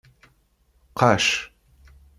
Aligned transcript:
Qacc. 1.03 1.29